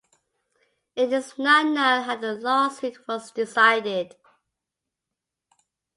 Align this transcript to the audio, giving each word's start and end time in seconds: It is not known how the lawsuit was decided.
It 0.95 1.13
is 1.13 1.37
not 1.37 1.63
known 1.67 2.05
how 2.05 2.15
the 2.15 2.33
lawsuit 2.33 3.07
was 3.07 3.29
decided. 3.29 4.15